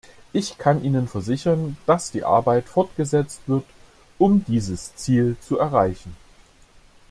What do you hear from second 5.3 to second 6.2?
zu erreichen.